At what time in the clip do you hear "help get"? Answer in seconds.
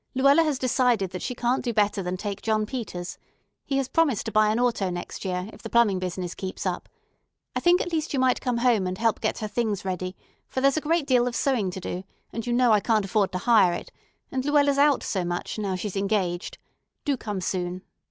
8.97-9.37